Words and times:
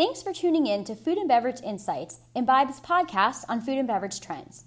Thanks 0.00 0.22
for 0.22 0.32
tuning 0.32 0.66
in 0.66 0.84
to 0.84 0.94
Food 0.94 1.18
and 1.18 1.28
Beverage 1.28 1.60
Insights, 1.60 2.20
Imbibe's 2.34 2.80
podcast 2.80 3.44
on 3.50 3.60
food 3.60 3.76
and 3.76 3.86
beverage 3.86 4.18
trends. 4.18 4.64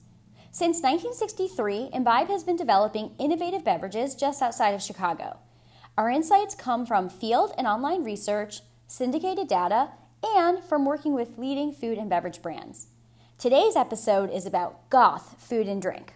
Since 0.52 0.84
1963, 0.84 1.90
Imbibe 1.92 2.28
has 2.28 2.44
been 2.44 2.56
developing 2.56 3.16
innovative 3.18 3.64
beverages 3.64 4.14
just 4.14 4.44
outside 4.44 4.76
of 4.76 4.84
Chicago. 4.84 5.40
Our 5.98 6.12
insights 6.12 6.54
come 6.54 6.86
from 6.86 7.10
field 7.10 7.52
and 7.58 7.66
online 7.66 8.04
research, 8.04 8.62
syndicated 8.86 9.48
data, 9.48 9.94
and 10.24 10.64
from 10.64 10.86
working 10.86 11.16
with 11.16 11.40
leading 11.40 11.74
food 11.74 11.98
and 11.98 12.12
beverage 12.12 12.44
brands. 12.44 12.90
Today's 13.40 13.76
episode 13.76 14.30
is 14.30 14.46
about 14.46 14.88
goth 14.92 15.42
food 15.42 15.68
and 15.68 15.82
drink. 15.82 16.14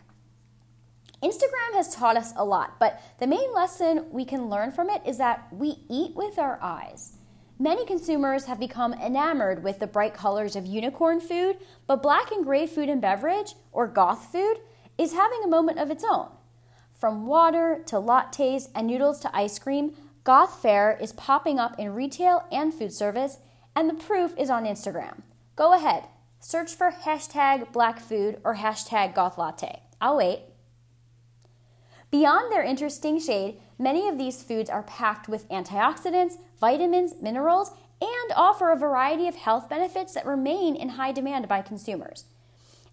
Instagram 1.23 1.73
has 1.73 1.95
taught 1.95 2.17
us 2.17 2.33
a 2.35 2.45
lot, 2.45 2.79
but 2.79 3.01
the 3.19 3.25
main 3.25 3.51
lesson 3.51 4.11
we 4.11 4.25
can 4.25 4.47
learn 4.47 4.71
from 4.71 4.91
it 4.91 5.01
is 5.07 5.17
that 5.17 5.47
we 5.51 5.77
eat 5.89 6.15
with 6.15 6.37
our 6.37 6.59
eyes. 6.61 7.16
Many 7.59 7.85
consumers 7.87 8.45
have 8.45 8.59
become 8.59 8.93
enamored 8.93 9.63
with 9.63 9.79
the 9.79 9.87
bright 9.87 10.13
colors 10.13 10.55
of 10.55 10.67
unicorn 10.67 11.19
food, 11.19 11.57
but 11.87 12.03
black 12.03 12.31
and 12.31 12.45
gray 12.45 12.67
food 12.67 12.87
and 12.87 13.01
beverage, 13.01 13.55
or 13.71 13.87
goth 13.87 14.31
food, 14.31 14.57
is 14.97 15.13
having 15.13 15.43
a 15.43 15.47
moment 15.47 15.79
of 15.79 15.89
its 15.89 16.03
own. 16.07 16.27
From 16.99 17.25
water 17.25 17.81
to 17.87 17.95
lattes 17.95 18.69
and 18.75 18.85
noodles 18.85 19.19
to 19.21 19.35
ice 19.35 19.57
cream, 19.57 19.93
goth 20.23 20.61
fare 20.61 20.97
is 21.01 21.13
popping 21.13 21.57
up 21.57 21.79
in 21.79 21.95
retail 21.95 22.45
and 22.51 22.71
food 22.71 22.93
service, 22.93 23.39
and 23.75 23.89
the 23.89 23.95
proof 23.95 24.37
is 24.37 24.51
on 24.51 24.65
Instagram. 24.65 25.21
Go 25.55 25.73
ahead, 25.73 26.03
search 26.39 26.75
for 26.75 26.91
hashtag 26.91 27.71
black 27.71 27.99
food 27.99 28.39
or 28.43 28.55
hashtag 28.55 29.15
goth 29.15 29.37
latte. 29.39 29.81
I'll 29.99 30.17
wait. 30.17 30.41
Beyond 32.09 32.51
their 32.51 32.63
interesting 32.63 33.19
shade, 33.19 33.59
many 33.77 34.07
of 34.07 34.17
these 34.17 34.41
foods 34.41 34.69
are 34.69 34.83
packed 34.83 35.27
with 35.27 35.47
antioxidants, 35.49 36.37
vitamins, 36.59 37.15
minerals, 37.21 37.71
and 37.99 38.31
offer 38.35 38.71
a 38.71 38.77
variety 38.77 39.27
of 39.27 39.35
health 39.35 39.69
benefits 39.69 40.13
that 40.13 40.25
remain 40.25 40.75
in 40.75 40.89
high 40.89 41.11
demand 41.11 41.47
by 41.47 41.61
consumers. 41.61 42.25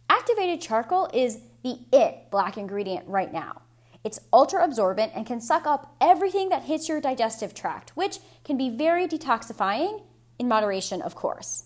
Activated 0.08 0.60
charcoal 0.60 1.08
is 1.14 1.40
the 1.62 1.78
it 1.92 2.30
black 2.30 2.56
ingredient 2.56 3.06
right 3.06 3.32
now. 3.32 3.62
It's 4.02 4.20
ultra 4.32 4.62
absorbent 4.62 5.12
and 5.14 5.24
can 5.26 5.40
suck 5.40 5.66
up 5.66 5.94
everything 6.00 6.50
that 6.50 6.64
hits 6.64 6.88
your 6.88 7.00
digestive 7.00 7.54
tract, 7.54 7.96
which 7.96 8.18
can 8.44 8.58
be 8.58 8.68
very 8.68 9.06
detoxifying, 9.06 10.02
in 10.38 10.48
moderation, 10.48 11.00
of 11.00 11.14
course. 11.14 11.64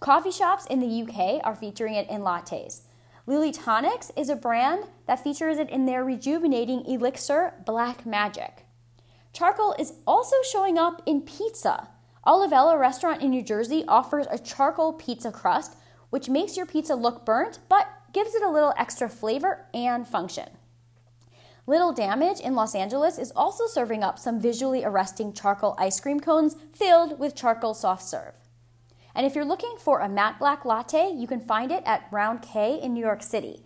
Coffee 0.00 0.30
shops 0.30 0.66
in 0.66 0.80
the 0.80 1.02
UK 1.02 1.40
are 1.44 1.54
featuring 1.54 1.94
it 1.94 2.08
in 2.08 2.22
lattes. 2.22 2.80
Lily 3.28 3.50
Tonics 3.50 4.12
is 4.16 4.28
a 4.28 4.36
brand 4.36 4.84
that 5.08 5.22
features 5.22 5.58
it 5.58 5.68
in 5.68 5.84
their 5.84 6.04
rejuvenating 6.04 6.86
elixir, 6.86 7.54
Black 7.66 8.06
Magic. 8.06 8.64
Charcoal 9.32 9.74
is 9.80 9.94
also 10.06 10.36
showing 10.48 10.78
up 10.78 11.02
in 11.06 11.22
pizza. 11.22 11.88
Olivella 12.24 12.78
restaurant 12.78 13.22
in 13.22 13.30
New 13.30 13.42
Jersey 13.42 13.84
offers 13.88 14.28
a 14.30 14.38
charcoal 14.38 14.92
pizza 14.92 15.32
crust, 15.32 15.74
which 16.10 16.28
makes 16.28 16.56
your 16.56 16.66
pizza 16.66 16.94
look 16.94 17.26
burnt 17.26 17.58
but 17.68 17.88
gives 18.12 18.32
it 18.36 18.44
a 18.44 18.48
little 18.48 18.72
extra 18.78 19.08
flavor 19.08 19.66
and 19.74 20.06
function. 20.06 20.48
Little 21.66 21.92
Damage 21.92 22.38
in 22.38 22.54
Los 22.54 22.76
Angeles 22.76 23.18
is 23.18 23.32
also 23.34 23.66
serving 23.66 24.04
up 24.04 24.20
some 24.20 24.40
visually 24.40 24.84
arresting 24.84 25.32
charcoal 25.32 25.74
ice 25.78 25.98
cream 25.98 26.20
cones 26.20 26.54
filled 26.72 27.18
with 27.18 27.34
charcoal 27.34 27.74
soft 27.74 28.04
serve. 28.04 28.34
And 29.16 29.24
if 29.24 29.34
you're 29.34 29.46
looking 29.46 29.76
for 29.78 30.00
a 30.00 30.10
matte 30.10 30.38
black 30.38 30.66
latte, 30.66 31.10
you 31.10 31.26
can 31.26 31.40
find 31.40 31.72
it 31.72 31.82
at 31.86 32.06
Round 32.10 32.42
K 32.42 32.78
in 32.80 32.92
New 32.92 33.00
York 33.00 33.22
City. 33.22 33.62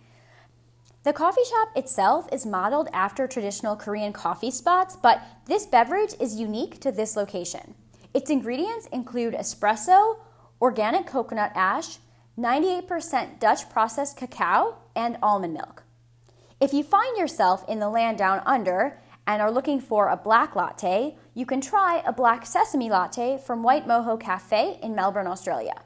The 1.02 1.12
coffee 1.12 1.42
shop 1.44 1.70
itself 1.74 2.28
is 2.30 2.46
modeled 2.46 2.88
after 2.92 3.26
traditional 3.26 3.74
Korean 3.74 4.12
coffee 4.12 4.52
spots, 4.52 4.96
but 4.96 5.20
this 5.46 5.66
beverage 5.66 6.14
is 6.20 6.38
unique 6.38 6.80
to 6.82 6.92
this 6.92 7.16
location. 7.16 7.74
Its 8.14 8.30
ingredients 8.30 8.86
include 8.92 9.34
espresso, 9.34 10.18
organic 10.60 11.06
coconut 11.06 11.50
ash, 11.56 11.98
98% 12.38 13.40
Dutch 13.40 13.68
processed 13.68 14.16
cacao, 14.16 14.76
and 14.94 15.18
almond 15.20 15.54
milk. 15.54 15.82
If 16.60 16.72
you 16.72 16.84
find 16.84 17.16
yourself 17.18 17.64
in 17.68 17.80
the 17.80 17.88
land 17.88 18.18
down 18.18 18.40
under 18.46 19.00
and 19.30 19.40
are 19.40 19.52
looking 19.52 19.80
for 19.80 20.08
a 20.08 20.16
black 20.16 20.56
latte, 20.56 21.14
you 21.34 21.46
can 21.46 21.60
try 21.60 22.02
a 22.04 22.12
black 22.12 22.44
sesame 22.44 22.90
latte 22.90 23.38
from 23.38 23.62
White 23.62 23.86
Mojo 23.86 24.18
Cafe 24.18 24.80
in 24.82 24.96
Melbourne, 24.96 25.28
Australia. 25.28 25.84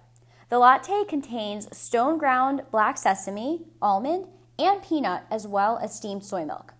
The 0.48 0.58
latte 0.58 1.04
contains 1.04 1.68
stone 1.76 2.16
ground 2.16 2.62
black 2.70 2.96
sesame, 2.96 3.66
almond, 3.82 4.28
and 4.58 4.82
peanut, 4.82 5.24
as 5.30 5.46
well 5.46 5.78
as 5.82 5.94
steamed 5.94 6.24
soy 6.24 6.46
milk. 6.46 6.72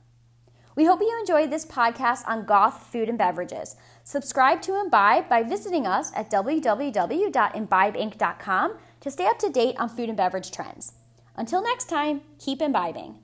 We 0.75 0.87
hope 0.87 1.01
you 1.01 1.15
enjoyed 1.21 1.51
this 1.51 1.67
podcast 1.67 2.27
on 2.27 2.47
goth 2.47 2.87
food 2.87 3.11
and 3.11 3.19
beverages. 3.19 3.77
Subscribe 4.03 4.63
to 4.63 4.81
Imbibe 4.81 5.29
by 5.29 5.43
visiting 5.43 5.87
us 5.87 6.13
at 6.17 6.31
www.imbibeinc.com 6.31 8.79
to 9.01 9.11
stay 9.11 9.27
up 9.27 9.39
to 9.39 9.51
date 9.51 9.77
on 9.79 9.91
food 9.91 10.09
and 10.09 10.17
beverage 10.17 10.51
trends. 10.51 10.95
Until 11.37 11.63
next 11.63 11.91
time, 11.91 12.23
keep 12.39 12.63
imbibing. 12.63 13.19